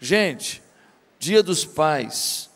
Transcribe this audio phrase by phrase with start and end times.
[0.00, 0.62] Gente,
[1.18, 2.50] Dia dos Pais,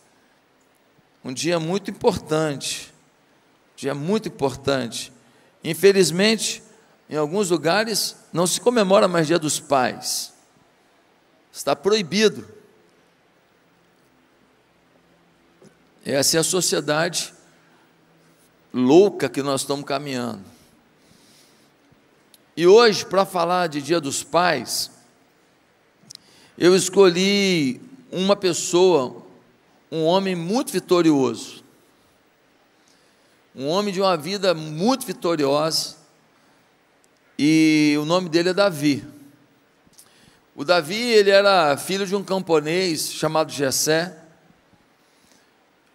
[1.25, 2.93] um dia muito importante,
[3.75, 5.13] dia muito importante.
[5.65, 6.63] Infelizmente,
[7.09, 10.33] em alguns lugares não se comemora mais Dia dos Pais.
[11.53, 12.47] Está proibido.
[16.05, 17.35] Essa é a sociedade
[18.73, 20.45] louca que nós estamos caminhando.
[22.57, 24.91] E hoje, para falar de Dia dos Pais,
[26.61, 27.81] eu escolhi
[28.13, 29.25] uma pessoa,
[29.91, 31.65] um homem muito vitorioso,
[33.57, 35.97] um homem de uma vida muito vitoriosa,
[37.39, 39.03] e o nome dele é Davi.
[40.55, 44.15] O Davi, ele era filho de um camponês chamado Jessé.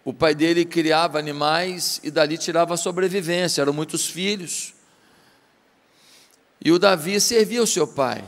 [0.04, 4.74] O pai dele criava animais e dali tirava a sobrevivência, eram muitos filhos.
[6.60, 8.24] E o Davi servia o seu pai.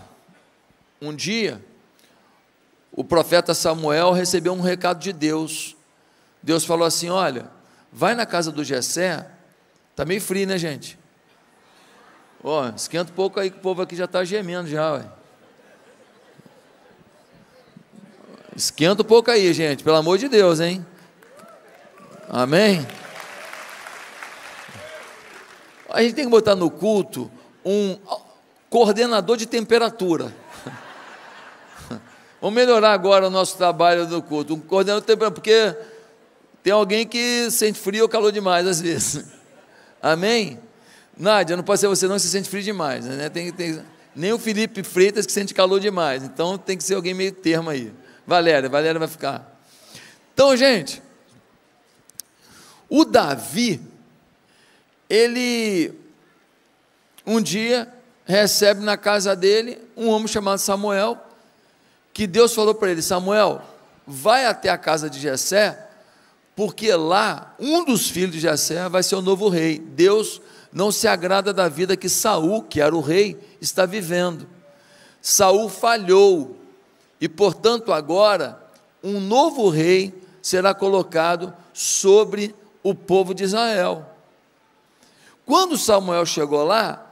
[1.02, 1.60] Um dia,
[2.98, 5.76] o profeta Samuel recebeu um recado de Deus.
[6.42, 7.48] Deus falou assim: Olha,
[7.92, 9.24] vai na casa do Jessé,
[9.92, 10.98] está meio frio, né, gente?
[12.42, 15.04] Ó, oh, esquenta um pouco aí que o povo aqui já está gemendo já, ué.
[18.56, 20.84] Esquenta um pouco aí, gente, pelo amor de Deus, hein?
[22.28, 22.84] Amém?
[25.88, 27.30] A gente tem que botar no culto
[27.64, 27.96] um
[28.68, 30.34] coordenador de temperatura.
[32.40, 34.54] Vamos melhorar agora o nosso trabalho no culto.
[34.54, 35.76] Um coordenador de temperatura, porque
[36.62, 39.24] tem alguém que sente frio ou calor demais às vezes.
[40.00, 40.58] Amém?
[41.16, 43.04] Nádia, não pode ser você não que se sente frio demais.
[43.04, 43.28] Né?
[43.28, 43.82] Tem, tem,
[44.14, 46.22] nem o Felipe Freitas que sente calor demais.
[46.22, 47.92] Então tem que ser alguém meio termo aí.
[48.26, 49.60] Valéria, Valéria vai ficar.
[50.32, 51.02] Então, gente,
[52.88, 53.80] o Davi,
[55.10, 55.92] ele
[57.26, 57.92] um dia
[58.24, 61.18] recebe na casa dele um homem chamado Samuel,
[62.18, 63.62] que Deus falou para ele: Samuel,
[64.04, 65.88] vai até a casa de Jessé,
[66.56, 69.78] porque lá um dos filhos de Jessé vai ser o novo rei.
[69.78, 74.48] Deus não se agrada da vida que Saul, que era o rei, está vivendo.
[75.22, 76.56] Saul falhou
[77.20, 78.60] e, portanto, agora
[79.00, 80.12] um novo rei
[80.42, 84.04] será colocado sobre o povo de Israel.
[85.46, 87.07] Quando Samuel chegou lá,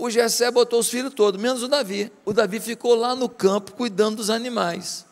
[0.00, 2.10] o Jessé botou os filhos todos, menos o Davi.
[2.24, 5.04] O Davi ficou lá no campo cuidando dos animais.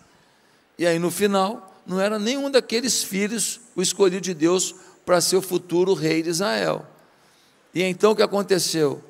[0.79, 5.37] E aí no final, não era nenhum daqueles filhos o escolhido de Deus para ser
[5.37, 6.87] o futuro rei de Israel.
[7.75, 9.03] E então o que aconteceu?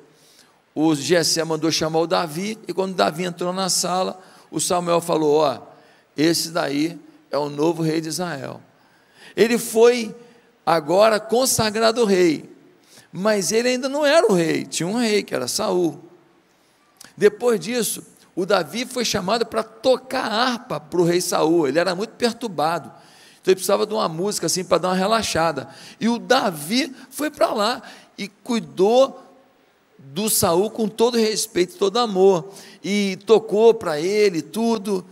[0.75, 4.19] O Jessé mandou chamar o Davi, e quando Davi entrou na sala,
[4.51, 5.59] o Samuel falou: Ó,
[6.15, 6.99] esse daí
[7.31, 8.61] é o novo rei de Israel.
[9.35, 10.15] Ele foi
[10.65, 12.49] agora consagrado rei,
[13.11, 15.99] mas ele ainda não era o rei, tinha um rei que era Saul.
[17.17, 18.03] Depois disso,
[18.35, 22.91] o Davi foi chamado para tocar harpa para o rei Saul, ele era muito perturbado.
[23.41, 25.67] Então ele precisava de uma música assim para dar uma relaxada.
[25.99, 27.81] E o Davi foi para lá
[28.17, 29.23] e cuidou
[29.97, 32.49] do Saul com todo respeito, todo amor,
[32.83, 35.05] e tocou para ele tudo.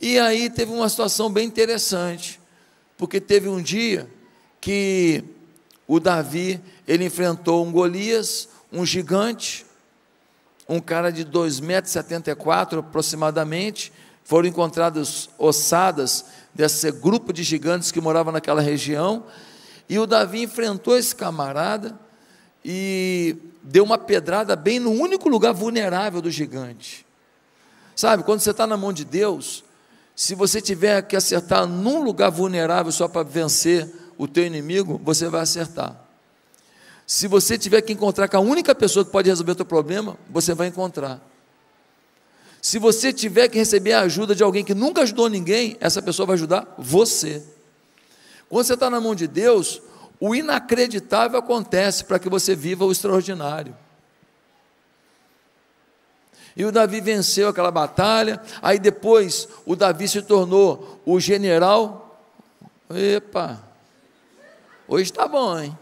[0.00, 2.40] E aí teve uma situação bem interessante,
[2.96, 4.08] porque teve um dia
[4.60, 5.24] que
[5.86, 9.66] o Davi, ele enfrentou um Golias, um gigante,
[10.68, 13.92] um cara de 2,74 metros aproximadamente,
[14.24, 16.24] foram encontradas ossadas
[16.54, 19.24] desse grupo de gigantes que morava naquela região,
[19.88, 21.98] e o Davi enfrentou esse camarada,
[22.64, 27.04] e deu uma pedrada bem no único lugar vulnerável do gigante.
[27.94, 29.62] Sabe, quando você está na mão de Deus,
[30.16, 33.88] se você tiver que acertar num lugar vulnerável só para vencer
[34.18, 36.00] o teu inimigo, você vai acertar.
[37.06, 40.16] Se você tiver que encontrar com a única pessoa que pode resolver o teu problema,
[40.30, 41.20] você vai encontrar.
[42.62, 46.26] Se você tiver que receber a ajuda de alguém que nunca ajudou ninguém, essa pessoa
[46.26, 47.42] vai ajudar você.
[48.48, 49.82] Quando você está na mão de Deus,
[50.18, 53.76] o inacreditável acontece para que você viva o extraordinário.
[56.56, 62.18] E o Davi venceu aquela batalha, aí depois o Davi se tornou o general.
[62.88, 63.60] Epa,
[64.88, 65.78] hoje está bom, hein?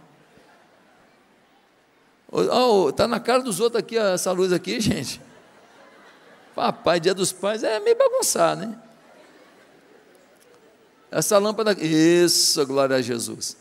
[2.31, 5.21] Oh, na cara dos outros aqui, essa luz aqui, gente.
[6.55, 8.79] Papai, dia dos pais é meio bagunçado, né?
[11.11, 11.73] Essa lâmpada.
[11.73, 13.57] Isso, glória a Jesus.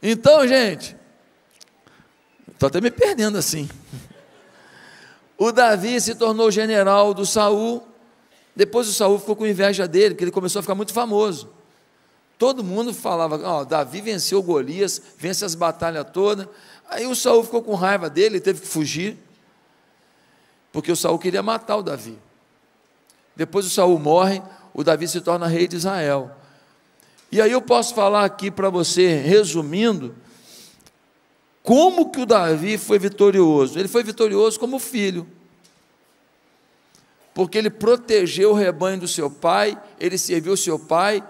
[0.00, 0.96] Então, gente,
[2.52, 3.68] estou até me perdendo assim.
[5.36, 7.86] O Davi se tornou general do Saul.
[8.54, 11.50] Depois o Saul ficou com inveja dele, porque ele começou a ficar muito famoso.
[12.38, 16.46] Todo mundo falava, oh, Davi venceu Golias, vence as batalhas todas.
[16.88, 19.18] Aí o Saul ficou com raiva dele, teve que fugir,
[20.72, 22.16] porque o Saul queria matar o Davi.
[23.34, 24.40] Depois o Saul morre,
[24.72, 26.30] o Davi se torna rei de Israel.
[27.30, 30.14] E aí eu posso falar aqui para você, resumindo,
[31.62, 33.78] como que o Davi foi vitorioso?
[33.78, 35.26] Ele foi vitorioso como filho.
[37.34, 41.22] Porque ele protegeu o rebanho do seu pai, ele serviu o seu pai.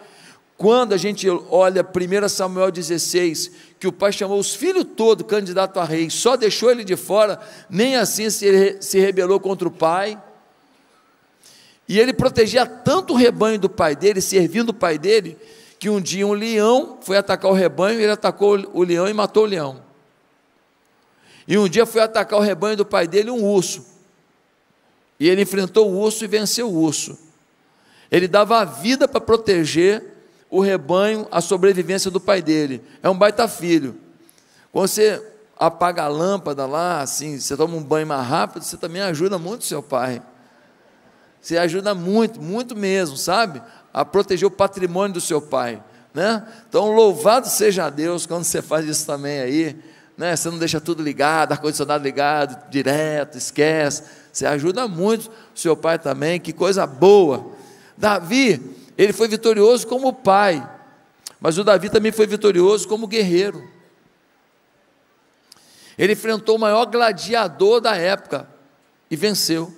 [0.58, 5.78] Quando a gente olha 1 Samuel 16, que o pai chamou os filhos todos candidato
[5.78, 7.38] a rei, só deixou ele de fora,
[7.70, 10.20] nem assim se, rebelou contra o pai.
[11.88, 15.38] E ele protegia tanto o rebanho do pai dele, servindo o pai dele,
[15.78, 19.44] que um dia um leão foi atacar o rebanho, ele atacou o leão e matou
[19.44, 19.80] o leão.
[21.46, 23.86] E um dia foi atacar o rebanho do pai dele um urso.
[25.20, 27.16] E ele enfrentou o urso e venceu o urso.
[28.10, 30.17] Ele dava a vida para proteger
[30.50, 32.82] o rebanho, a sobrevivência do pai dele.
[33.02, 33.96] É um baita filho.
[34.72, 35.22] Quando você
[35.58, 39.64] apaga a lâmpada lá, assim, você toma um banho mais rápido, você também ajuda muito
[39.64, 40.22] seu pai.
[41.40, 43.62] Você ajuda muito, muito mesmo, sabe?
[43.92, 45.82] A proteger o patrimônio do seu pai.
[46.12, 46.46] Né?
[46.68, 49.76] Então, louvado seja Deus quando você faz isso também aí.
[50.16, 50.34] Né?
[50.34, 54.02] Você não deixa tudo ligado, ar-condicionado ligado, direto, esquece.
[54.32, 57.52] Você ajuda muito o seu pai também, que coisa boa.
[57.96, 60.68] Davi, ele foi vitorioso como pai,
[61.40, 63.70] mas o Davi também foi vitorioso como guerreiro.
[65.96, 68.48] Ele enfrentou o maior gladiador da época
[69.08, 69.72] e venceu.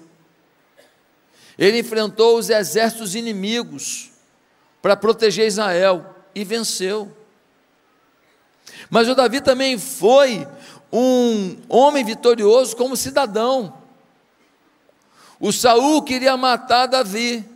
[1.59, 4.11] Ele enfrentou os exércitos inimigos
[4.81, 7.15] para proteger Israel e venceu.
[8.89, 10.49] Mas o Davi também foi
[10.91, 13.79] um homem vitorioso como cidadão.
[15.39, 17.50] O Saul queria matar Davi.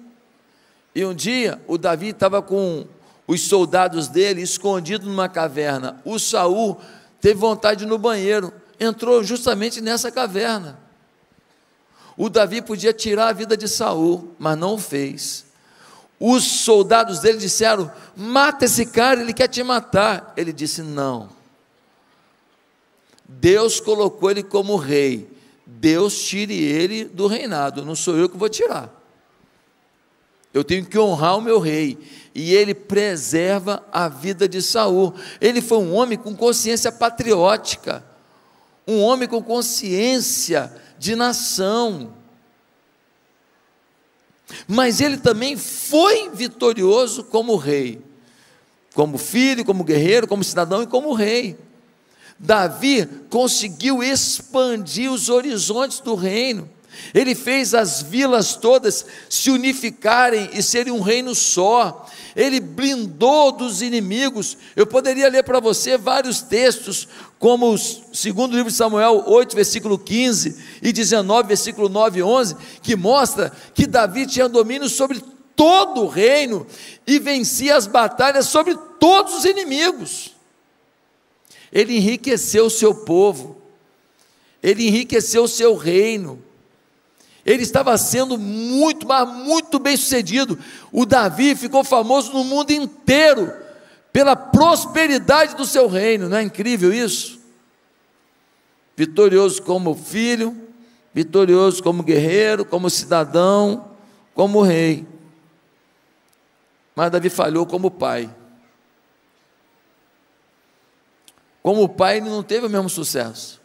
[0.94, 2.86] E um dia o Davi estava com
[3.26, 6.00] os soldados dele escondidos numa caverna.
[6.04, 6.80] O Saul
[7.20, 10.78] teve vontade no banheiro, entrou justamente nessa caverna.
[12.16, 15.46] O Davi podia tirar a vida de Saul, mas não fez.
[16.20, 20.32] Os soldados dele disseram: Mata esse cara, ele quer te matar.
[20.36, 21.28] Ele disse: Não.
[23.26, 25.28] Deus colocou ele como rei.
[25.66, 28.93] Deus tire ele do reinado, não sou eu que vou tirar.
[30.54, 31.98] Eu tenho que honrar o meu rei.
[32.32, 35.12] E ele preserva a vida de Saul.
[35.40, 38.04] Ele foi um homem com consciência patriótica,
[38.86, 42.14] um homem com consciência de nação.
[44.68, 48.00] Mas ele também foi vitorioso como rei,
[48.94, 51.58] como filho, como guerreiro, como cidadão e como rei.
[52.38, 56.70] Davi conseguiu expandir os horizontes do reino.
[57.14, 62.06] Ele fez as vilas todas se unificarem e serem um reino só.
[62.34, 64.56] Ele blindou dos inimigos.
[64.74, 67.08] Eu poderia ler para você vários textos,
[67.38, 72.56] como o segundo livro de Samuel 8, versículo 15 e 19, versículo 9 e 11,
[72.82, 75.22] que mostra que Davi tinha domínio sobre
[75.54, 76.66] todo o reino
[77.06, 80.34] e vencia as batalhas sobre todos os inimigos.
[81.72, 83.60] Ele enriqueceu o seu povo,
[84.62, 86.42] ele enriqueceu o seu reino
[87.44, 90.58] ele estava sendo muito, mas muito bem sucedido.
[90.90, 93.52] O Davi ficou famoso no mundo inteiro
[94.12, 97.40] pela prosperidade do seu reino, não é incrível isso?
[98.96, 100.56] Vitorioso como filho,
[101.12, 103.90] vitorioso como guerreiro, como cidadão,
[104.34, 105.06] como rei.
[106.94, 108.30] Mas Davi falhou como pai.
[111.62, 113.60] Como pai, ele não teve o mesmo sucesso.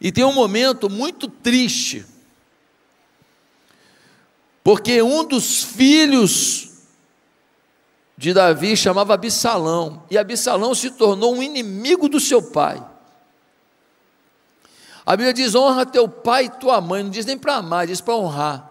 [0.00, 2.06] E tem um momento muito triste,
[4.62, 6.70] porque um dos filhos
[8.16, 12.84] de Davi chamava Absalão, e Absalão se tornou um inimigo do seu pai.
[15.04, 18.00] A Bíblia diz: honra teu pai e tua mãe, não diz nem para amar, diz
[18.00, 18.67] para honrar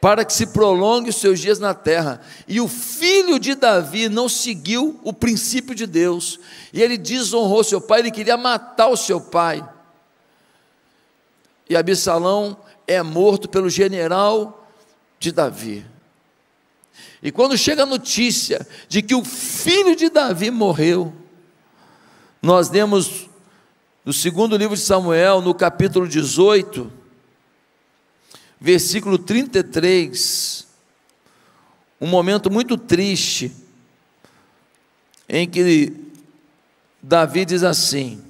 [0.00, 2.20] para que se prolongue os seus dias na terra.
[2.46, 6.38] E o filho de Davi não seguiu o princípio de Deus,
[6.72, 9.66] e ele desonrou seu pai, ele queria matar o seu pai.
[11.68, 14.68] E Absalão é morto pelo general
[15.18, 15.84] de Davi.
[17.22, 21.12] E quando chega a notícia de que o filho de Davi morreu,
[22.40, 23.28] nós lemos
[24.04, 26.92] no segundo livro de Samuel, no capítulo 18,
[28.66, 30.66] versículo 33,
[32.00, 33.52] um momento muito triste,
[35.28, 35.92] em que
[37.00, 38.20] Davi diz assim,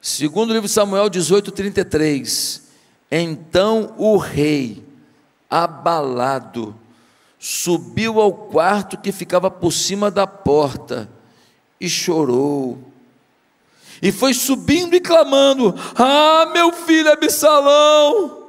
[0.00, 2.62] segundo o livro de Samuel 18, 33,
[3.10, 4.82] então o rei,
[5.50, 6.74] abalado,
[7.38, 11.10] subiu ao quarto que ficava por cima da porta
[11.78, 12.78] e chorou.
[14.00, 18.47] e foi subindo e clamando: Ah, meu filho Absalão!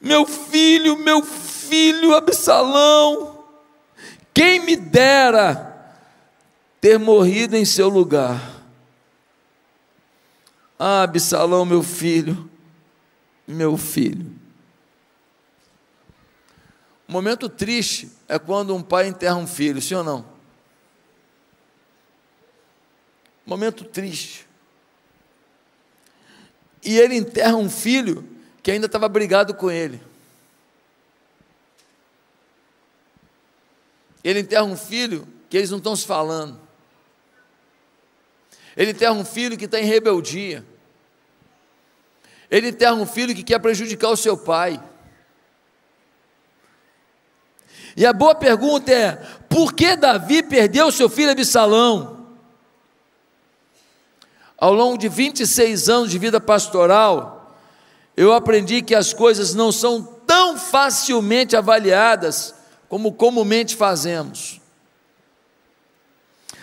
[0.00, 3.44] Meu filho, meu filho Absalão!
[4.32, 5.76] Quem me dera
[6.80, 8.62] ter morrido em seu lugar.
[10.78, 12.48] Ah, Absalão, meu filho,
[13.44, 14.30] meu filho.
[17.08, 20.24] Um momento triste é quando um pai enterra um filho, sim ou não?
[23.44, 24.46] Momento triste.
[26.84, 28.35] E ele enterra um filho
[28.66, 30.02] que ainda estava brigado com ele.
[34.24, 36.60] Ele enterra um filho que eles não estão se falando.
[38.76, 40.66] Ele enterra um filho que está em rebeldia.
[42.50, 44.82] Ele enterra um filho que quer prejudicar o seu pai.
[47.96, 49.12] E a boa pergunta é:
[49.48, 52.34] por que Davi perdeu seu filho Absalão?
[54.58, 57.35] Ao longo de 26 anos de vida pastoral,
[58.16, 62.54] eu aprendi que as coisas não são tão facilmente avaliadas
[62.88, 64.60] como comumente fazemos.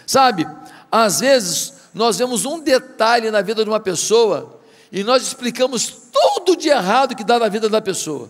[0.07, 0.47] Sabe,
[0.91, 4.59] às vezes nós vemos um detalhe na vida de uma pessoa
[4.91, 8.29] e nós explicamos tudo de errado que dá na vida da pessoa.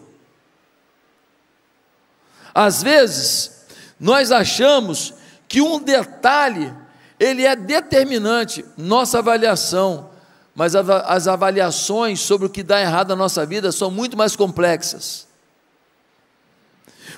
[2.53, 3.65] Às vezes,
[3.99, 5.13] nós achamos
[5.47, 6.73] que um detalhe
[7.19, 10.09] ele é determinante, nossa avaliação,
[10.55, 15.27] mas as avaliações sobre o que dá errado na nossa vida são muito mais complexas.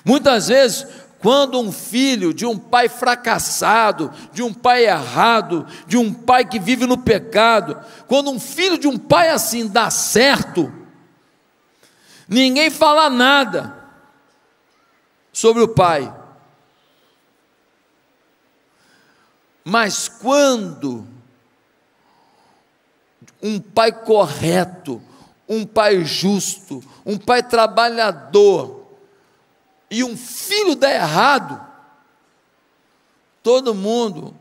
[0.06, 0.88] Muitas vezes,
[1.20, 6.60] quando um filho de um pai fracassado, de um pai errado, de um pai que
[6.60, 7.78] vive no pecado,
[8.08, 10.72] quando um filho de um pai assim dá certo,
[12.28, 13.76] ninguém fala nada
[15.34, 16.14] sobre o pai.
[19.64, 21.15] Mas quando
[23.46, 25.00] um pai correto,
[25.48, 28.88] um pai justo, um pai trabalhador
[29.92, 31.64] e um filho dá errado,
[33.44, 34.36] todo mundo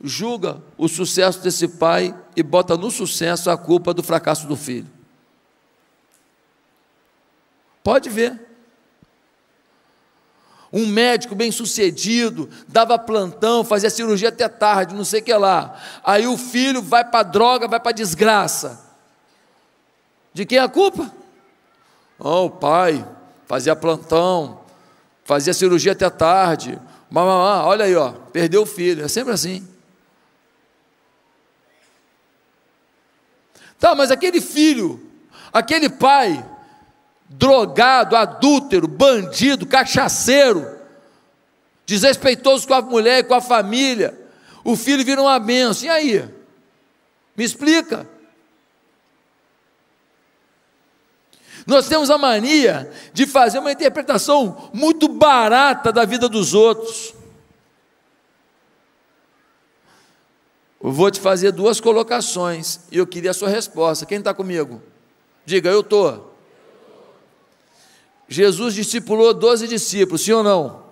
[0.00, 4.86] julga o sucesso desse pai e bota no sucesso a culpa do fracasso do filho.
[7.82, 8.40] Pode ver
[10.76, 15.80] um médico bem sucedido, dava plantão, fazia cirurgia até tarde, não sei o que lá.
[16.02, 18.84] Aí o filho vai para droga, vai para desgraça.
[20.32, 21.08] De quem é a culpa?
[22.18, 23.06] Oh, o pai
[23.46, 24.62] fazia plantão,
[25.24, 26.76] fazia cirurgia até tarde.
[27.08, 29.04] Mamãe, olha aí, ó, perdeu o filho.
[29.04, 29.64] É sempre assim.
[33.78, 35.00] Tá, mas aquele filho,
[35.52, 36.44] aquele pai,
[37.38, 40.78] drogado, adúltero, bandido, cachaceiro,
[41.86, 44.18] desrespeitoso com a mulher e com a família.
[44.64, 45.86] O filho vira uma benção.
[45.86, 46.28] E aí?
[47.36, 48.08] Me explica.
[51.66, 57.14] Nós temos a mania de fazer uma interpretação muito barata da vida dos outros.
[60.82, 64.04] Eu vou te fazer duas colocações e eu queria a sua resposta.
[64.04, 64.82] Quem está comigo?
[65.46, 66.33] Diga, eu estou.
[68.28, 70.84] Jesus discipulou doze discípulos, sim ou não?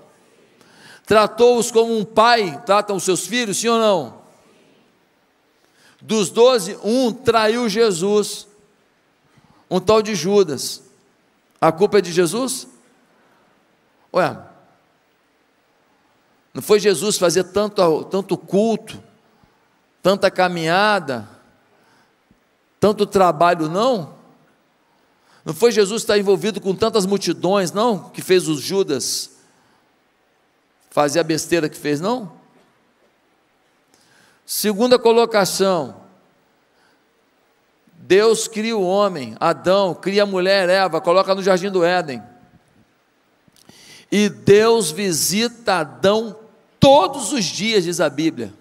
[1.06, 4.22] Tratou-os como um pai trata os seus filhos, sim ou não?
[6.00, 8.46] Dos doze, um traiu Jesus,
[9.70, 10.82] um tal de Judas.
[11.60, 12.66] A culpa é de Jesus?
[14.12, 14.36] Ué,
[16.52, 19.02] não foi Jesus fazer tanto, tanto culto,
[20.02, 21.28] tanta caminhada,
[22.78, 24.14] tanto trabalho, não?
[25.44, 29.30] Não foi Jesus estar envolvido com tantas multidões, não, que fez os Judas
[30.90, 32.32] fazer a besteira que fez, não?
[34.44, 36.02] Segunda colocação.
[37.94, 42.22] Deus cria o homem, Adão, cria a mulher, Eva, coloca no jardim do Éden.
[44.10, 46.38] E Deus visita Adão
[46.78, 48.52] todos os dias, diz a Bíblia.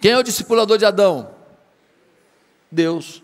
[0.00, 1.30] Quem é o discipulador de Adão?
[2.70, 3.22] Deus.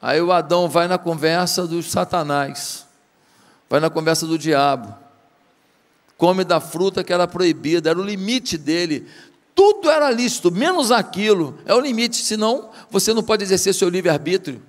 [0.00, 2.86] Aí o Adão vai na conversa do Satanás,
[3.68, 4.94] vai na conversa do diabo,
[6.18, 9.08] come da fruta que era proibida, era o limite dele.
[9.54, 14.62] Tudo era lícito, menos aquilo, é o limite, senão você não pode exercer seu livre-arbítrio.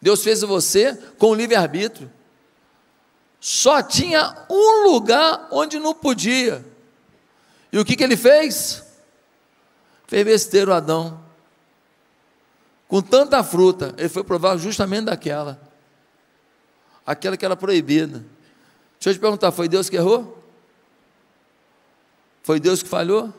[0.00, 2.10] Deus fez você com livre-arbítrio.
[3.40, 6.64] Só tinha um lugar onde não podia.
[7.72, 8.84] E o que, que ele fez?
[10.06, 11.27] Fez besteiro Adão
[12.88, 15.60] com tanta fruta, ele foi provar justamente daquela,
[17.04, 18.24] aquela que era proibida.
[18.98, 20.42] Deixa eu te perguntar: foi Deus que errou?
[22.42, 23.32] Foi Deus que falhou?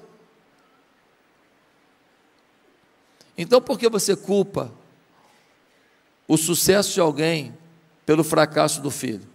[3.35, 4.71] Então por que você culpa
[6.27, 7.57] o sucesso de alguém
[8.05, 9.27] pelo fracasso do filho?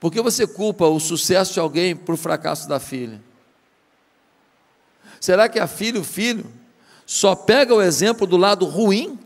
[0.00, 3.22] Por que você culpa o sucesso de alguém por fracasso da filha?
[5.20, 6.50] Será que a filha, o filho,
[7.12, 9.18] só pega o exemplo do lado ruim?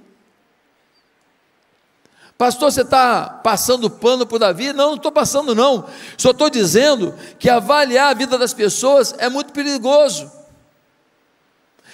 [2.39, 4.73] Pastor, você está passando pano para Davi?
[4.73, 5.87] Não, não estou passando, não.
[6.17, 10.33] Só estou dizendo que avaliar a vida das pessoas é muito perigoso.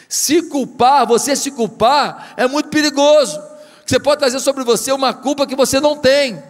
[0.09, 3.42] Se culpar, você se culpar, é muito perigoso.
[3.85, 6.40] Você pode trazer sobre você uma culpa que você não tem.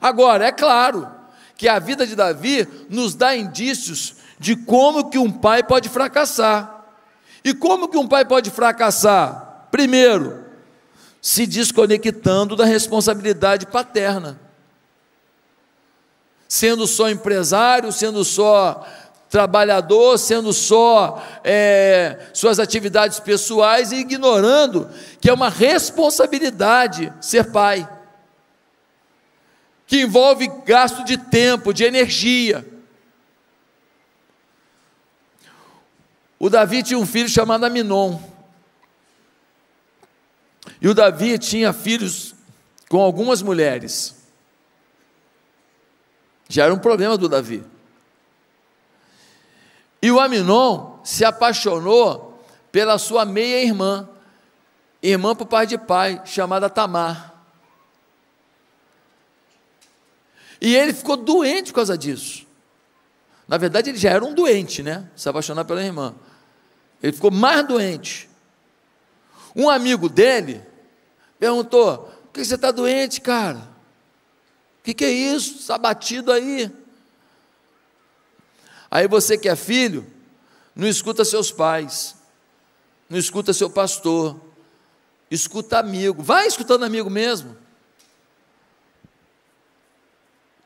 [0.00, 1.08] Agora, é claro
[1.56, 6.84] que a vida de Davi nos dá indícios de como que um pai pode fracassar.
[7.44, 9.68] E como que um pai pode fracassar?
[9.70, 10.44] Primeiro,
[11.20, 14.40] se desconectando da responsabilidade paterna.
[16.48, 18.84] Sendo só empresário, sendo só
[19.30, 27.88] trabalhador, sendo só é, suas atividades pessoais e ignorando que é uma responsabilidade ser pai
[29.86, 32.71] que envolve gasto de tempo, de energia.
[36.42, 38.18] O Davi tinha um filho chamado Aminon.
[40.80, 42.34] E o Davi tinha filhos
[42.88, 44.16] com algumas mulheres.
[46.48, 47.64] Já era um problema do Davi.
[50.02, 54.08] E o Aminon se apaixonou pela sua meia-irmã,
[55.00, 57.40] irmã por pai de pai, chamada Tamar.
[60.60, 62.44] E ele ficou doente por causa disso.
[63.46, 65.08] Na verdade, ele já era um doente, né?
[65.14, 66.12] Se apaixonar pela irmã.
[67.02, 68.30] Ele ficou mais doente.
[69.56, 70.62] Um amigo dele
[71.38, 73.58] perguntou: Por que você está doente, cara?
[74.78, 75.58] O que, que é isso?
[75.58, 76.70] Está batido aí.
[78.90, 80.06] Aí você que é filho,
[80.74, 82.14] não escuta seus pais,
[83.08, 84.38] não escuta seu pastor,
[85.30, 87.56] escuta amigo, vai escutando amigo mesmo.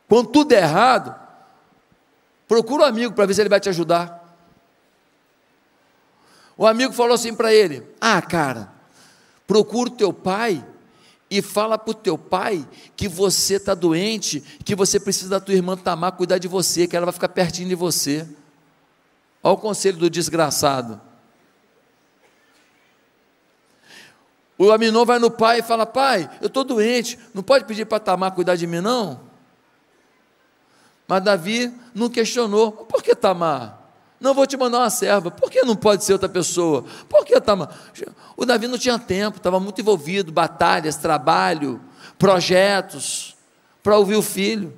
[0.08, 1.14] Quando tudo é errado,
[2.46, 4.25] procura um amigo para ver se ele vai te ajudar.
[6.56, 8.72] O amigo falou assim para ele: Ah, cara,
[9.46, 10.64] procura o teu pai
[11.30, 12.66] e fala para o teu pai
[12.96, 16.96] que você está doente, que você precisa da tua irmã Tamar cuidar de você, que
[16.96, 18.26] ela vai ficar pertinho de você.
[19.42, 21.00] Olha o conselho do desgraçado.
[24.58, 28.00] O Aminon vai no pai e fala: Pai, eu estou doente, não pode pedir para
[28.00, 29.20] Tamar cuidar de mim, não?
[31.06, 33.86] Mas Davi não questionou: por que Tamar?
[34.20, 36.85] Não vou te mandar uma serva, por que não pode ser outra pessoa?
[37.09, 37.68] Por que Tamar?
[38.37, 41.81] O Davi não tinha tempo, estava muito envolvido, batalhas, trabalho,
[42.18, 43.37] projetos,
[43.83, 44.72] para ouvir o filho.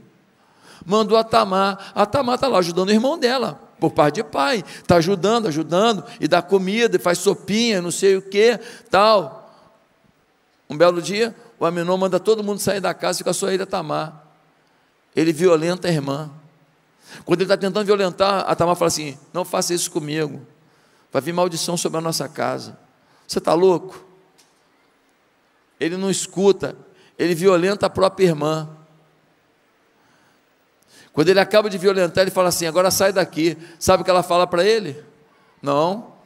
[0.85, 4.64] Mandou a Tamar, a Tamar está lá ajudando o irmão dela, por parte de pai,
[4.77, 8.59] está ajudando, ajudando, e dá comida, e faz sopinha, não sei o que,
[8.90, 9.55] tal.
[10.68, 13.62] Um belo dia, o Aminon manda todo mundo sair da casa e fica só ele
[13.62, 14.29] a Tamar
[15.20, 16.31] ele violenta a irmã.
[17.25, 20.47] Quando ele está tentando violentar, a Tamar fala assim: Não faça isso comigo,
[21.12, 22.79] vai vir maldição sobre a nossa casa.
[23.27, 24.05] Você está louco?
[25.79, 26.77] Ele não escuta,
[27.18, 28.68] ele violenta a própria irmã.
[31.12, 33.57] Quando ele acaba de violentar, ele fala assim: Agora sai daqui.
[33.79, 35.05] Sabe o que ela fala para ele?
[35.62, 36.16] Não.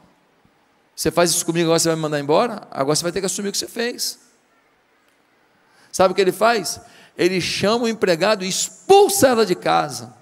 [0.95, 2.67] Você faz isso comigo, agora você vai me mandar embora?
[2.69, 4.19] Agora você vai ter que assumir o que você fez.
[5.91, 6.79] Sabe o que ele faz?
[7.17, 10.13] ele chama o empregado e expulsa ela de casa.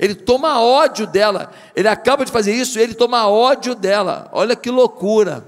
[0.00, 1.52] Ele toma ódio dela.
[1.76, 4.30] Ele acaba de fazer isso ele toma ódio dela.
[4.32, 5.46] Olha que loucura.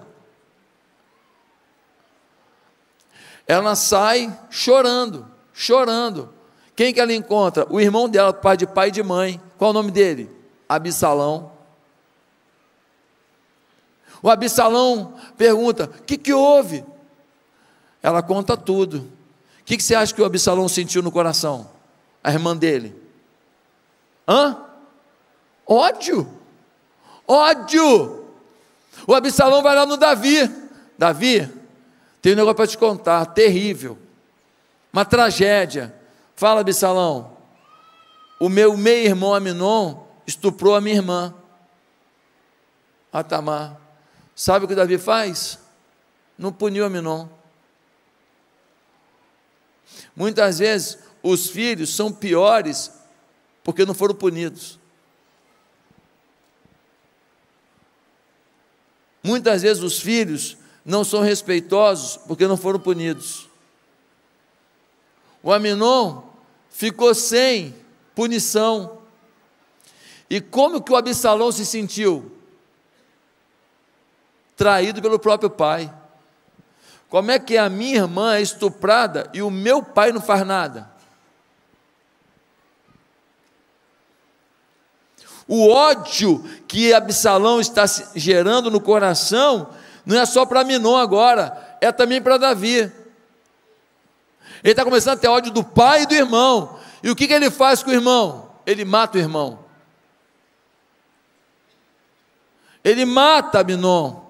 [3.46, 6.32] Ela sai chorando, chorando.
[6.76, 7.66] Quem que ela encontra?
[7.70, 9.40] O irmão dela, pai de pai e de mãe.
[9.56, 10.30] Qual o nome dele?
[10.68, 11.50] Absalão.
[14.22, 16.84] O Absalão pergunta: O que, que houve?
[18.02, 18.98] Ela conta tudo.
[19.62, 21.70] O que, que você acha que o Absalão sentiu no coração?
[22.22, 23.01] A irmã dele?
[24.26, 24.64] Hã?
[25.66, 26.28] Ódio.
[27.26, 28.28] Ódio.
[29.06, 30.50] O Absalão vai lá no Davi.
[30.98, 31.50] Davi,
[32.20, 33.98] tem um negócio para te contar, terrível.
[34.92, 35.94] Uma tragédia.
[36.36, 37.36] Fala, Absalão.
[38.38, 41.34] O meu meio-irmão Aminon estuprou a minha irmã.
[43.12, 43.80] Atamar.
[44.34, 45.58] Sabe o que Davi faz?
[46.36, 47.28] Não puniu Aminon.
[50.14, 52.90] Muitas vezes os filhos são piores
[53.62, 54.78] porque não foram punidos.
[59.22, 63.48] Muitas vezes os filhos não são respeitosos porque não foram punidos.
[65.42, 66.22] O Aminon
[66.70, 67.74] ficou sem
[68.14, 68.98] punição.
[70.28, 72.32] E como que o Absalão se sentiu?
[74.62, 75.92] traído pelo próprio pai.
[77.08, 80.88] Como é que a minha irmã é estuprada e o meu pai não faz nada?
[85.54, 87.84] O ódio que Absalão está
[88.14, 89.68] gerando no coração
[90.06, 92.78] não é só para Minon agora, é também para Davi.
[92.78, 96.78] Ele está começando a ter ódio do pai e do irmão.
[97.02, 98.48] E o que, que ele faz com o irmão?
[98.64, 99.58] Ele mata o irmão.
[102.82, 104.22] Ele mata Minon.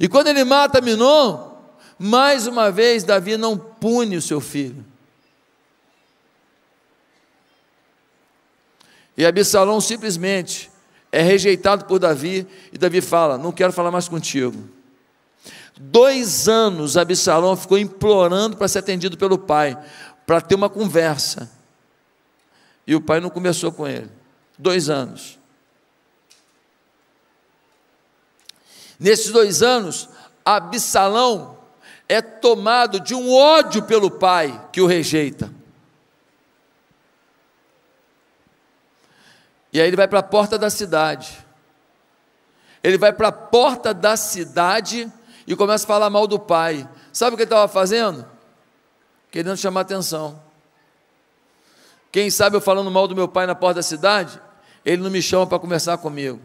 [0.00, 1.52] E quando ele mata Minon,
[1.96, 4.84] mais uma vez Davi não pune o seu filho.
[9.16, 10.70] E Absalão simplesmente
[11.10, 14.68] é rejeitado por Davi, e Davi fala: Não quero falar mais contigo.
[15.78, 19.78] Dois anos Absalão ficou implorando para ser atendido pelo pai,
[20.26, 21.50] para ter uma conversa.
[22.86, 24.10] E o pai não conversou com ele.
[24.58, 25.38] Dois anos.
[28.98, 30.08] Nesses dois anos,
[30.44, 31.58] Absalão
[32.08, 35.52] é tomado de um ódio pelo pai que o rejeita.
[39.76, 41.36] E aí ele vai para a porta da cidade.
[42.82, 45.12] Ele vai para a porta da cidade
[45.46, 46.88] e começa a falar mal do pai.
[47.12, 48.26] Sabe o que ele estava fazendo?
[49.30, 50.42] Querendo chamar atenção.
[52.10, 54.40] Quem sabe eu falando mal do meu pai na porta da cidade,
[54.82, 56.40] ele não me chama para conversar comigo,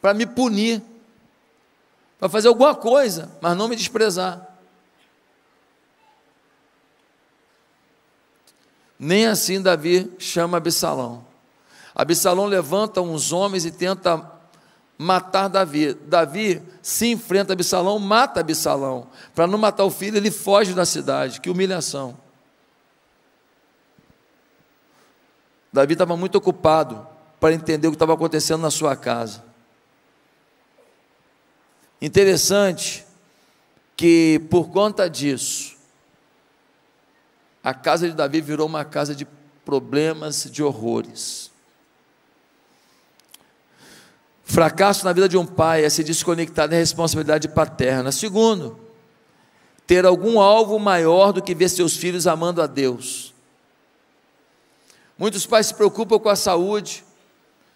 [0.00, 0.80] para me punir,
[2.16, 4.56] para fazer alguma coisa, mas não me desprezar.
[8.96, 11.25] Nem assim Davi chama Absalão.
[11.96, 14.30] Absalão levanta uns homens e tenta
[14.98, 15.94] matar Davi.
[15.94, 19.08] Davi se enfrenta a Absalão, mata Absalão.
[19.34, 21.40] Para não matar o filho, ele foge da cidade.
[21.40, 22.18] Que humilhação.
[25.72, 27.06] Davi estava muito ocupado
[27.40, 29.42] para entender o que estava acontecendo na sua casa.
[32.00, 33.06] Interessante
[33.96, 35.76] que por conta disso,
[37.64, 39.26] a casa de Davi virou uma casa de
[39.64, 41.55] problemas, de horrores.
[44.48, 48.12] Fracasso na vida de um pai é se desconectar da responsabilidade paterna.
[48.12, 48.78] Segundo,
[49.84, 53.34] ter algum alvo maior do que ver seus filhos amando a Deus.
[55.18, 57.04] Muitos pais se preocupam com a saúde,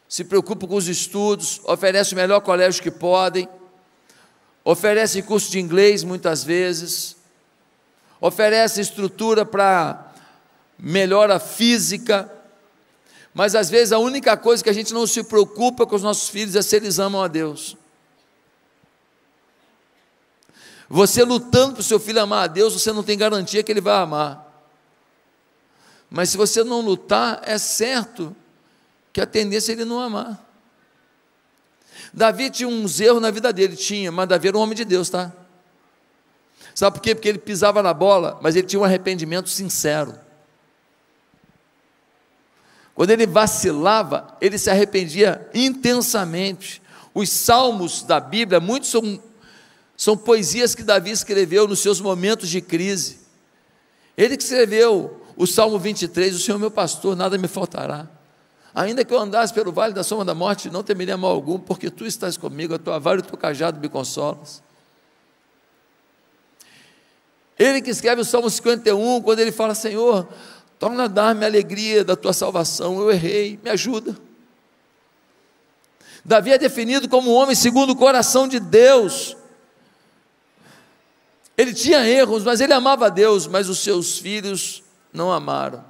[0.09, 3.49] se preocupam com os estudos, oferecem o melhor colégio que podem,
[4.65, 7.17] oferecem curso de inglês muitas vezes,
[8.21, 10.13] oferecem estrutura para
[10.79, 12.31] melhora física,
[13.41, 16.29] mas às vezes a única coisa que a gente não se preocupa com os nossos
[16.29, 17.75] filhos é se eles amam a Deus.
[20.91, 23.81] Você lutando para o seu filho amar a Deus, você não tem garantia que ele
[23.81, 24.47] vai amar.
[26.11, 28.37] Mas se você não lutar, é certo
[29.11, 30.47] que a tendência é ele não amar.
[32.13, 35.09] Davi tinha uns erros na vida dele, tinha, mas Davi era um homem de Deus,
[35.09, 35.33] tá?
[36.75, 37.15] Sabe por quê?
[37.15, 40.29] Porque ele pisava na bola, mas ele tinha um arrependimento sincero.
[42.95, 46.83] Quando ele vacilava, ele se arrependia intensamente.
[47.15, 49.21] Os salmos da Bíblia, muitos são,
[49.97, 53.21] são poesias que Davi escreveu nos seus momentos de crise.
[54.17, 58.07] Ele que escreveu o Salmo 23, o Senhor meu pastor, nada me faltará.
[58.75, 61.91] Ainda que eu andasse pelo vale da sombra da morte, não temeria mal algum, porque
[61.91, 64.63] tu estás comigo, a tua vara e o teu cajado me consolas.
[67.59, 70.29] Ele que escreve o Salmo 51, quando ele fala, Senhor,
[70.81, 72.99] Torna a dar-me a alegria da tua salvação.
[72.99, 74.17] Eu errei, me ajuda.
[76.25, 79.37] Davi é definido como um homem segundo o coração de Deus.
[81.55, 85.85] Ele tinha erros, mas ele amava a Deus, mas os seus filhos não amaram.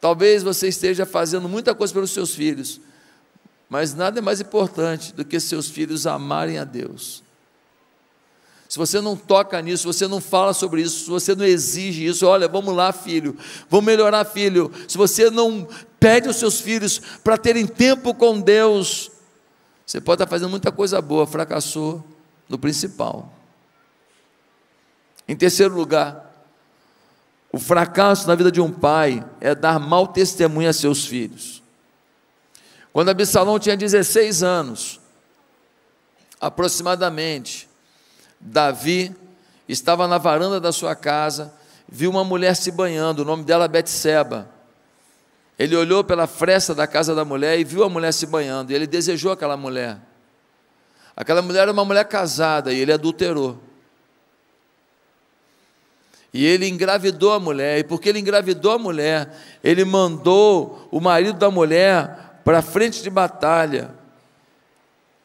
[0.00, 2.80] Talvez você esteja fazendo muita coisa pelos seus filhos,
[3.68, 7.23] mas nada é mais importante do que seus filhos amarem a Deus
[8.74, 12.04] se você não toca nisso, se você não fala sobre isso, se você não exige
[12.04, 13.38] isso, olha, vamos lá, filho,
[13.70, 14.68] vamos melhorar, filho.
[14.88, 15.68] Se você não
[16.00, 19.12] pede aos seus filhos para terem tempo com Deus,
[19.86, 22.04] você pode estar fazendo muita coisa boa, fracassou
[22.48, 23.32] no principal.
[25.28, 26.34] Em terceiro lugar,
[27.52, 31.62] o fracasso na vida de um pai é dar mau testemunho a seus filhos.
[32.92, 34.98] Quando Absalão tinha 16 anos,
[36.40, 37.68] aproximadamente,
[38.44, 39.16] Davi
[39.66, 41.52] estava na varanda da sua casa,
[41.88, 44.50] viu uma mulher se banhando, o nome dela é Betseba.
[45.58, 48.74] Ele olhou pela fresta da casa da mulher e viu a mulher se banhando, e
[48.74, 49.98] ele desejou aquela mulher.
[51.16, 53.58] Aquela mulher era uma mulher casada e ele adulterou.
[56.34, 61.38] E ele engravidou a mulher, e porque ele engravidou a mulher, ele mandou o marido
[61.38, 63.94] da mulher para a frente de batalha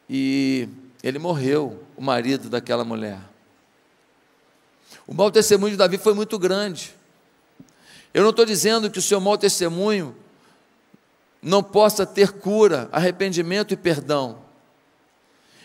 [0.08, 0.68] e
[1.02, 3.18] ele morreu, o marido daquela mulher.
[5.06, 6.94] O mau testemunho de Davi foi muito grande.
[8.12, 10.14] Eu não estou dizendo que o seu mau testemunho
[11.42, 14.38] não possa ter cura, arrependimento e perdão.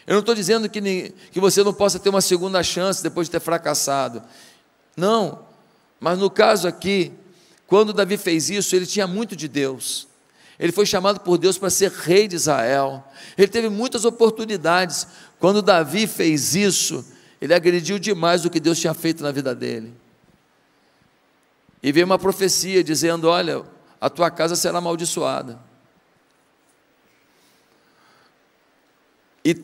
[0.07, 3.31] Eu não estou dizendo que, que você não possa ter uma segunda chance depois de
[3.31, 4.23] ter fracassado.
[4.95, 5.45] Não,
[5.99, 7.11] mas no caso aqui,
[7.67, 10.07] quando Davi fez isso, ele tinha muito de Deus.
[10.57, 13.03] Ele foi chamado por Deus para ser rei de Israel.
[13.37, 15.07] Ele teve muitas oportunidades.
[15.39, 17.05] Quando Davi fez isso,
[17.41, 19.93] ele agrediu demais o que Deus tinha feito na vida dele.
[21.83, 23.63] E veio uma profecia dizendo: Olha,
[23.99, 25.59] a tua casa será amaldiçoada.
[29.43, 29.55] E,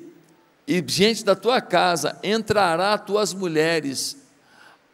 [0.68, 4.18] e diante da tua casa entrará tuas mulheres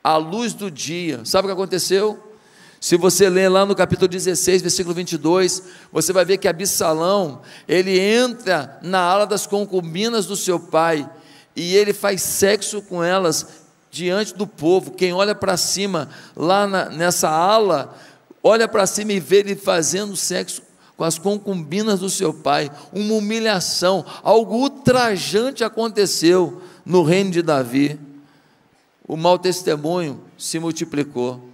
[0.03, 1.25] à luz do dia.
[1.25, 2.26] Sabe o que aconteceu?
[2.79, 7.99] Se você ler lá no capítulo 16, versículo 22, você vai ver que Absalão, ele
[7.99, 11.09] entra na ala das concubinas do seu pai
[11.55, 13.47] e ele faz sexo com elas
[13.89, 14.91] diante do povo.
[14.91, 17.97] Quem olha para cima, lá na, nessa ala,
[18.43, 20.61] olha para cima e vê ele fazendo sexo
[20.95, 22.69] com as concubinas do seu pai.
[22.93, 27.99] Uma humilhação, algo ultrajante aconteceu no reino de Davi.
[29.07, 31.46] O mau testemunho se multiplicou.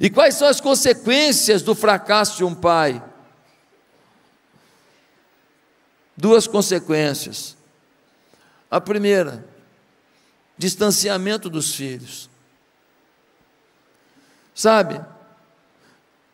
[0.00, 3.02] E quais são as consequências do fracasso de um pai?
[6.16, 7.56] Duas consequências.
[8.70, 9.44] A primeira,
[10.56, 12.28] distanciamento dos filhos.
[14.54, 15.00] Sabe,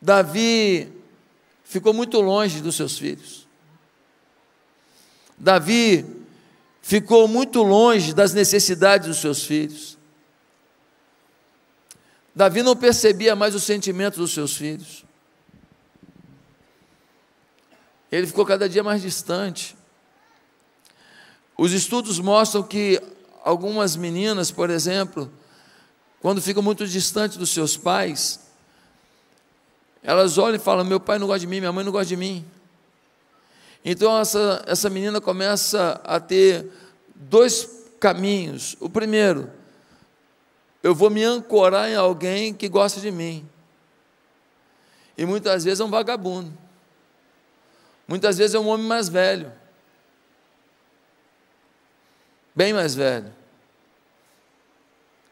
[0.00, 0.92] Davi
[1.64, 3.46] ficou muito longe dos seus filhos.
[5.38, 6.04] Davi
[6.82, 9.96] ficou muito longe das necessidades dos seus filhos.
[12.34, 15.04] Davi não percebia mais os sentimentos dos seus filhos.
[18.10, 19.76] Ele ficou cada dia mais distante.
[21.56, 23.00] Os estudos mostram que
[23.44, 25.30] algumas meninas, por exemplo,
[26.20, 28.40] quando ficam muito distantes dos seus pais,
[30.02, 32.16] elas olham e falam: Meu pai não gosta de mim, minha mãe não gosta de
[32.16, 32.44] mim.
[33.84, 36.70] Então essa, essa menina começa a ter
[37.14, 38.76] dois caminhos.
[38.80, 39.50] O primeiro,
[40.82, 43.48] eu vou me ancorar em alguém que gosta de mim.
[45.16, 46.52] E muitas vezes é um vagabundo.
[48.08, 49.52] Muitas vezes é um homem mais velho.
[52.54, 53.32] Bem mais velho.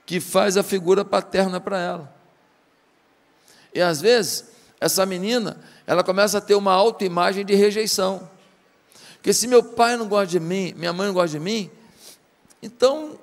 [0.04, 2.14] Que faz a figura paterna para ela.
[3.74, 8.28] E às vezes, essa menina, ela começa a ter uma autoimagem de rejeição.
[9.14, 11.70] Porque se meu pai não gosta de mim, minha mãe não gosta de mim,
[12.62, 13.18] então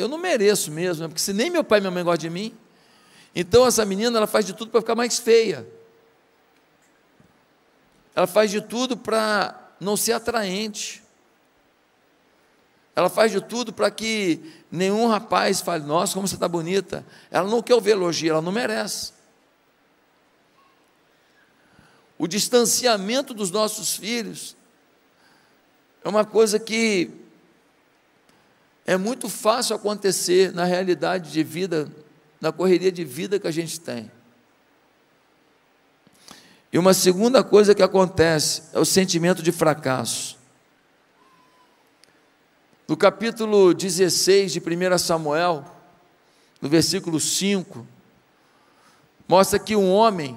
[0.00, 1.08] eu não mereço mesmo, né?
[1.08, 2.54] porque se nem meu pai e minha mãe gostam de mim,
[3.34, 5.66] então essa menina ela faz de tudo para ficar mais feia.
[8.14, 11.02] Ela faz de tudo para não ser atraente.
[12.94, 17.04] Ela faz de tudo para que nenhum rapaz fale, nossa, como você está bonita.
[17.30, 19.12] Ela não quer ouvir elogio, ela não merece.
[22.18, 24.54] O distanciamento dos nossos filhos
[26.04, 27.10] é uma coisa que
[28.90, 31.88] é muito fácil acontecer na realidade de vida,
[32.40, 34.10] na correria de vida que a gente tem.
[36.72, 40.36] E uma segunda coisa que acontece é o sentimento de fracasso.
[42.88, 45.64] No capítulo 16 de 1 Samuel,
[46.60, 47.86] no versículo 5,
[49.28, 50.36] mostra que um homem,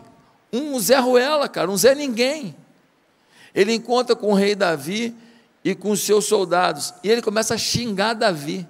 [0.52, 2.56] um Zé Ruela, cara, um Zé Ninguém,
[3.56, 5.16] ele encontra com o rei Davi
[5.64, 6.94] e com os seus soldados.
[7.04, 8.68] E ele começa a xingar Davi.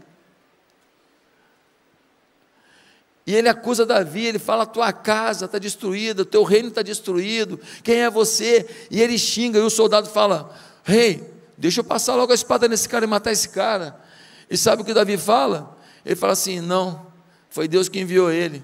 [3.26, 8.02] E ele acusa Davi, ele fala: tua casa está destruída, teu reino está destruído, quem
[8.02, 8.68] é você?
[8.92, 10.54] E ele xinga, e o soldado fala:
[10.84, 11.24] Rei,
[11.58, 14.00] deixa eu passar logo a espada nesse cara e matar esse cara.
[14.50, 15.78] E sabe o que Davi fala?
[16.06, 17.08] Ele fala assim: Não,
[17.50, 18.62] foi Deus que enviou ele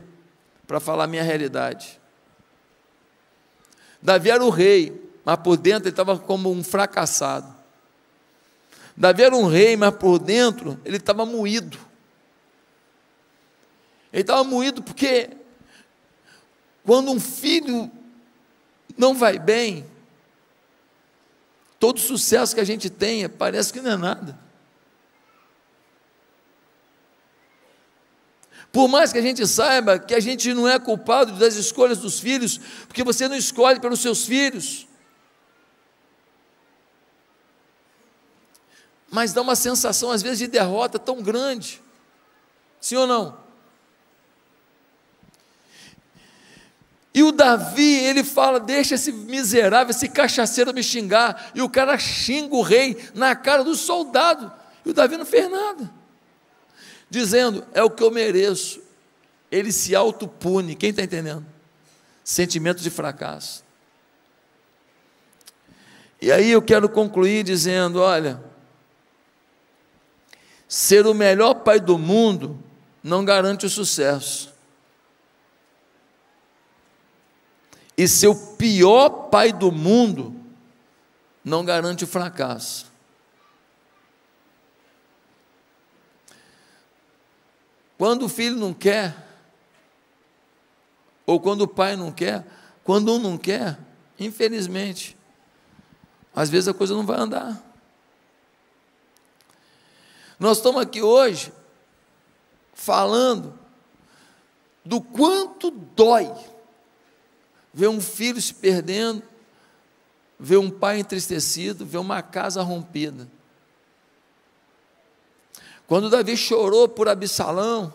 [0.68, 2.00] para falar a minha realidade.
[4.02, 7.59] Davi era o rei, mas por dentro ele estava como um fracassado.
[9.00, 11.80] Davi era um rei, mas por dentro ele estava moído.
[14.12, 15.30] Ele estava moído porque
[16.84, 17.90] quando um filho
[18.98, 19.86] não vai bem,
[21.80, 24.38] todo sucesso que a gente tenha parece que não é nada.
[28.70, 32.20] Por mais que a gente saiba que a gente não é culpado das escolhas dos
[32.20, 34.89] filhos, porque você não escolhe pelos seus filhos.
[39.12, 41.82] Mas dá uma sensação, às vezes, de derrota tão grande.
[42.80, 43.38] Sim ou não?
[47.14, 51.52] E o Davi, ele fala: Deixa esse miserável, esse cachaceiro me xingar.
[51.56, 54.52] E o cara xinga o rei na cara do soldado.
[54.86, 55.92] E o Davi não fez nada.
[57.10, 58.82] Dizendo: É o que eu mereço.
[59.52, 60.76] Ele se autopune.
[60.76, 61.46] Quem está entendendo?
[62.24, 63.66] Sentimento de fracasso.
[66.22, 68.42] E aí eu quero concluir dizendo: Olha,
[70.70, 72.64] ser o melhor pai do mundo
[73.04, 74.54] não garante o sucesso.
[77.98, 80.34] E ser o pior pai do mundo
[81.44, 82.86] não garante o fracasso.
[87.98, 89.28] Quando o filho não quer,
[91.26, 92.46] ou quando o pai não quer,
[92.84, 93.78] quando um não quer,
[94.20, 95.18] infelizmente,
[96.34, 97.69] às vezes a coisa não vai andar.
[100.40, 101.52] Nós estamos aqui hoje
[102.74, 103.60] falando
[104.86, 106.34] do quanto dói
[107.74, 109.22] ver um filho se perdendo,
[110.40, 113.30] ver um pai entristecido, ver uma casa rompida.
[115.86, 117.94] Quando Davi chorou por Absalão,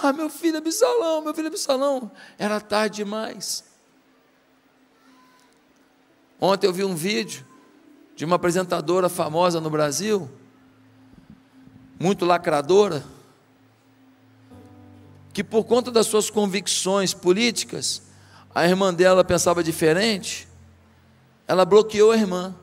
[0.00, 3.64] ah, meu filho Absalão, meu filho Absalão, era tarde demais.
[6.40, 7.44] Ontem eu vi um vídeo
[8.14, 10.30] de uma apresentadora famosa no Brasil,
[12.02, 13.04] muito lacradora,
[15.32, 18.02] que por conta das suas convicções políticas,
[18.52, 20.48] a irmã dela pensava diferente,
[21.46, 22.56] ela bloqueou a irmã.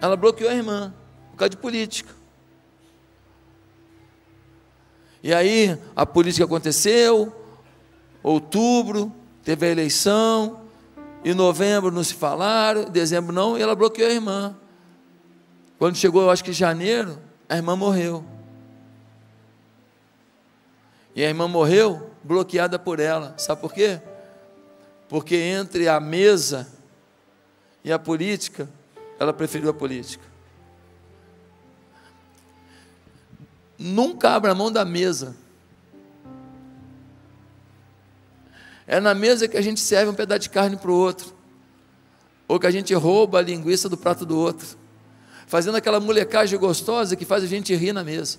[0.00, 0.92] Ela bloqueou a irmã,
[1.30, 2.12] por causa de política.
[5.22, 7.32] E aí a política aconteceu,
[8.24, 9.12] outubro,
[9.44, 10.62] teve a eleição,
[11.24, 14.56] em novembro não se falaram, dezembro não, e ela bloqueou a irmã.
[15.82, 17.18] Quando chegou, eu acho que janeiro,
[17.48, 18.24] a irmã morreu.
[21.12, 23.34] E a irmã morreu bloqueada por ela.
[23.36, 24.00] Sabe por quê?
[25.08, 26.68] Porque entre a mesa
[27.82, 28.68] e a política,
[29.18, 30.24] ela preferiu a política.
[33.76, 35.34] Nunca abra mão da mesa.
[38.86, 41.34] É na mesa que a gente serve um pedaço de carne para o outro.
[42.46, 44.80] Ou que a gente rouba a linguiça do prato do outro
[45.52, 48.38] fazendo aquela molecagem gostosa que faz a gente rir na mesa.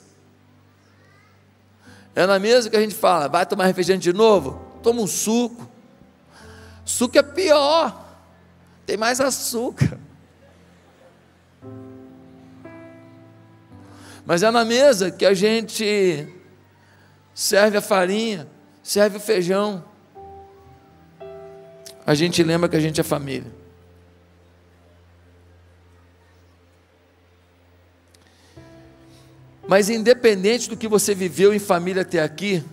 [2.15, 4.59] É na mesa que a gente fala, vai tomar refrigerante de novo?
[4.81, 5.69] Toma um suco.
[6.83, 8.17] Suco é pior,
[8.87, 9.99] tem mais açúcar.
[14.25, 16.27] Mas é na mesa que a gente
[17.31, 18.47] serve a farinha,
[18.81, 19.85] serve o feijão.
[22.07, 23.62] A gente lembra que a gente é família.
[29.67, 32.63] Mas independente do que você viveu em família até aqui,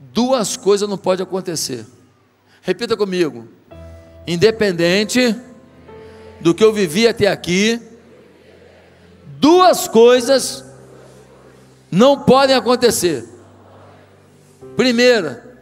[0.00, 1.86] duas coisas não podem acontecer.
[2.62, 3.46] Repita comigo.
[4.26, 5.34] Independente
[6.40, 7.80] do que eu vivi até aqui,
[9.38, 10.64] duas coisas
[11.90, 13.28] não podem acontecer.
[14.76, 15.60] Primeira,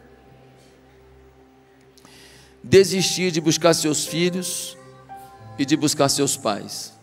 [2.63, 4.77] desistir de buscar seus filhos
[5.59, 7.00] e de buscar seus pais.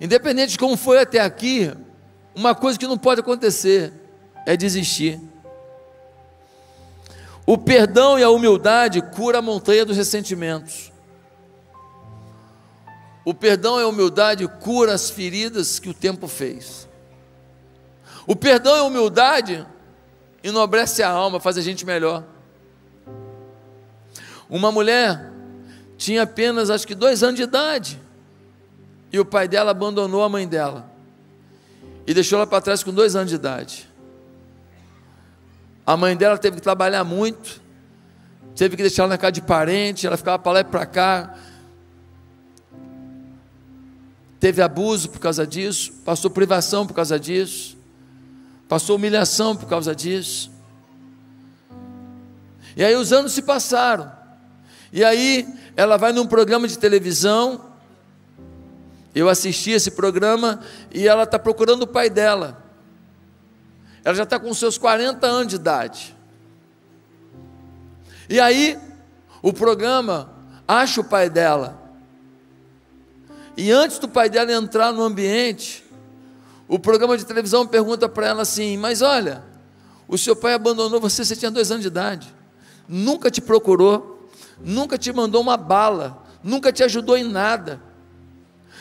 [0.00, 1.72] Independente de como foi até aqui,
[2.34, 3.92] uma coisa que não pode acontecer
[4.46, 5.20] é desistir.
[7.46, 10.92] O perdão e a humildade cura a montanha dos ressentimentos.
[13.24, 16.88] O perdão e a humildade cura as feridas que o tempo fez.
[18.26, 19.66] O perdão e a humildade
[20.42, 22.24] enobrece a alma, faz a gente melhor.
[24.48, 25.32] Uma mulher
[25.96, 28.00] tinha apenas acho que dois anos de idade
[29.14, 30.90] e o pai dela abandonou a mãe dela
[32.04, 33.88] e deixou ela para trás com dois anos de idade.
[35.86, 37.62] A mãe dela teve que trabalhar muito,
[38.56, 41.32] teve que deixar ela na casa de parente, ela ficava para lá e para cá.
[44.40, 47.78] Teve abuso por causa disso, passou privação por causa disso,
[48.68, 50.50] passou humilhação por causa disso.
[52.76, 54.10] E aí os anos se passaram.
[54.92, 57.73] E aí ela vai num programa de televisão
[59.14, 60.60] eu assisti esse programa
[60.92, 62.62] e ela está procurando o pai dela.
[64.02, 66.16] Ela já está com seus 40 anos de idade.
[68.28, 68.78] E aí,
[69.40, 70.30] o programa
[70.66, 71.80] acha o pai dela.
[73.56, 75.84] E antes do pai dela entrar no ambiente,
[76.66, 79.44] o programa de televisão pergunta para ela assim: Mas olha,
[80.08, 82.34] o seu pai abandonou você, você tinha dois anos de idade,
[82.88, 84.28] nunca te procurou,
[84.60, 87.80] nunca te mandou uma bala, nunca te ajudou em nada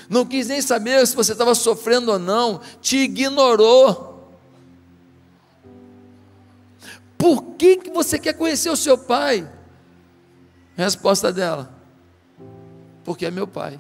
[0.10, 4.14] não quis nem saber se você estava sofrendo ou não, te ignorou.
[7.18, 9.49] Por que, que você quer conhecer o seu pai?
[10.76, 11.74] Resposta dela:
[13.04, 13.80] Porque é meu pai.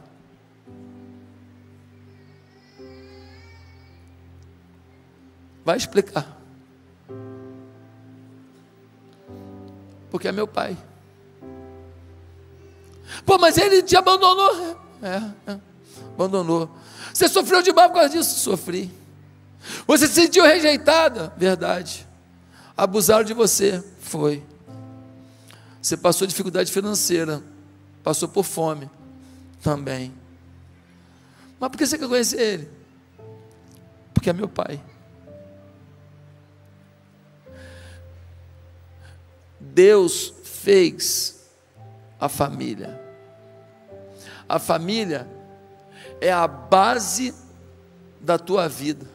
[5.65, 6.37] Vai explicar.
[10.11, 10.77] Porque é meu pai.
[13.25, 14.77] Pô, mas ele te abandonou.
[15.01, 15.59] É, é,
[16.13, 16.69] abandonou.
[17.13, 18.39] Você sofreu demais por causa disso?
[18.39, 18.91] Sofri.
[19.87, 21.33] Você se sentiu rejeitada?
[21.37, 22.07] Verdade.
[22.75, 23.83] Abusaram de você?
[23.99, 24.43] Foi.
[25.81, 27.43] Você passou dificuldade financeira?
[28.03, 28.89] Passou por fome?
[29.61, 30.13] Também.
[31.59, 32.69] Mas por que você quer conhecer ele?
[34.13, 34.81] Porque é meu pai.
[39.59, 41.49] Deus fez
[42.19, 43.01] a família.
[44.47, 45.27] A família
[46.23, 47.33] é a base
[48.21, 49.05] da tua vida.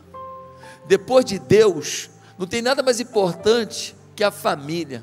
[0.87, 5.03] Depois de Deus, não tem nada mais importante que a família.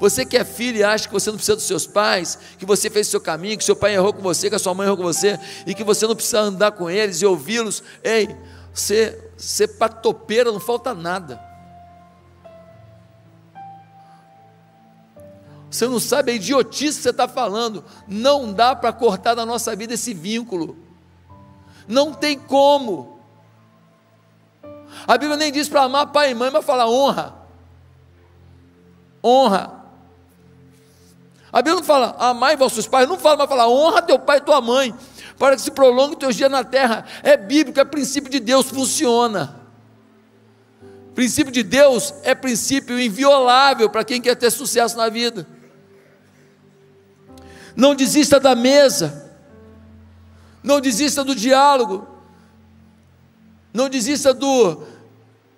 [0.00, 2.88] Você que é filho e acha que você não precisa dos seus pais, que você
[2.88, 4.96] fez o seu caminho, que seu pai errou com você, que a sua mãe errou
[4.96, 8.34] com você, e que você não precisa andar com eles e ouvi-los, ei,
[8.72, 11.40] você, você patopeira, não falta nada.
[15.70, 17.84] Você não sabe a idiotice que você está falando.
[18.06, 20.83] Não dá para cortar da nossa vida esse vínculo.
[21.86, 23.20] Não tem como.
[25.06, 27.34] A Bíblia nem diz para amar pai e mãe, mas fala honra.
[29.22, 29.84] Honra.
[31.52, 34.40] A Bíblia não fala amai vossos pais, não fala, mas fala honra teu pai e
[34.40, 34.94] tua mãe,
[35.38, 37.04] para que se prolongue teus dias na terra.
[37.22, 39.60] É bíblico, é princípio de Deus, funciona.
[41.14, 45.46] Princípio de Deus é princípio inviolável para quem quer ter sucesso na vida.
[47.76, 49.23] Não desista da mesa.
[50.64, 52.08] Não desista do diálogo.
[53.72, 54.82] Não desista do.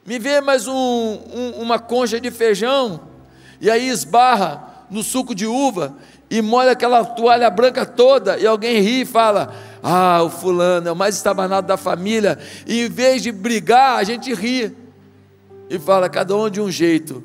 [0.04, 3.00] Me vê mais um, um, uma concha de feijão.
[3.60, 5.96] E aí esbarra no suco de uva
[6.28, 8.36] e molha aquela toalha branca toda.
[8.36, 12.36] E alguém ri e fala: Ah, o fulano é o mais estabanado da família.
[12.66, 14.76] E em vez de brigar, a gente ri.
[15.70, 17.22] E fala: Cada um de um jeito.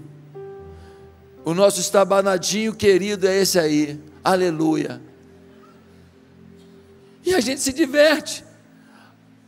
[1.43, 3.99] O nosso estabanadinho querido é esse aí.
[4.23, 5.01] Aleluia.
[7.23, 8.43] E a gente se diverte,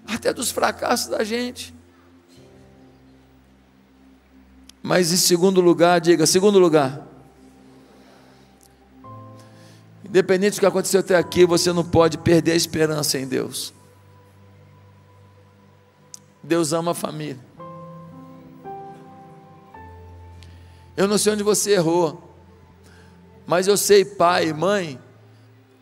[0.08, 1.74] até dos fracassos da gente.
[4.82, 7.08] Mas em segundo lugar, diga, segundo lugar.
[10.04, 13.74] Independente do que aconteceu até aqui, você não pode perder a esperança em Deus.
[16.44, 17.40] Deus ama a família.
[20.96, 22.22] Eu não sei onde você errou.
[23.48, 25.00] Mas eu sei, pai e mãe,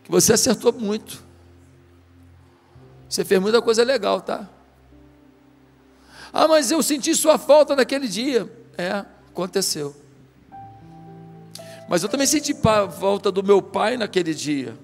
[0.04, 1.22] que você acertou muito.
[3.12, 4.48] Você fez muita coisa legal, tá?
[6.32, 8.50] Ah, mas eu senti sua falta naquele dia.
[8.74, 9.94] É, aconteceu.
[11.90, 12.56] Mas eu também senti
[12.98, 14.78] falta do meu pai naquele dia.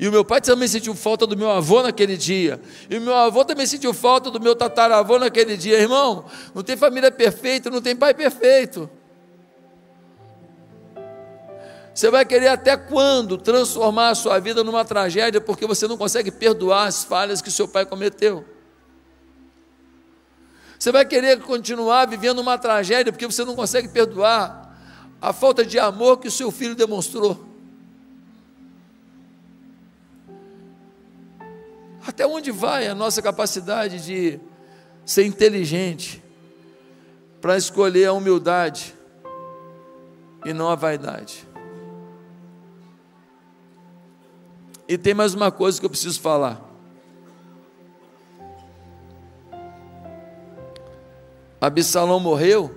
[0.00, 2.60] E o meu pai também sentiu falta do meu avô naquele dia.
[2.90, 5.78] E o meu avô também sentiu falta do meu tataravô naquele dia.
[5.78, 8.90] Irmão, não tem família perfeita, não tem pai perfeito.
[11.94, 16.30] Você vai querer até quando transformar a sua vida numa tragédia porque você não consegue
[16.30, 18.44] perdoar as falhas que seu pai cometeu?
[20.78, 24.74] Você vai querer continuar vivendo uma tragédia porque você não consegue perdoar
[25.20, 27.46] a falta de amor que o seu filho demonstrou?
[32.06, 34.40] Até onde vai a nossa capacidade de
[35.04, 36.22] ser inteligente
[37.40, 38.94] para escolher a humildade
[40.46, 41.49] e não a vaidade?
[44.90, 46.60] E tem mais uma coisa que eu preciso falar.
[51.60, 52.76] Absalão morreu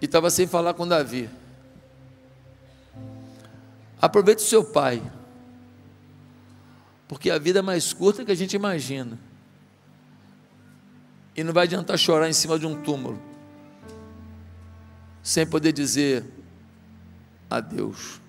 [0.00, 1.28] e estava sem falar com Davi.
[4.00, 5.02] Aproveite o seu pai,
[7.08, 9.18] porque a vida é mais curta que a gente imagina.
[11.34, 13.20] E não vai adiantar chorar em cima de um túmulo,
[15.20, 16.24] sem poder dizer
[17.50, 18.20] adeus.